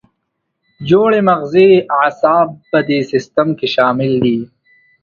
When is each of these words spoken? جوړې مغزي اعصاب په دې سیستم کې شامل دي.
جوړې 0.89 1.19
مغزي 1.29 1.69
اعصاب 2.01 2.47
په 2.69 2.79
دې 2.87 2.99
سیستم 3.11 3.47
کې 3.59 3.67
شامل 3.75 4.11
دي. 4.23 4.37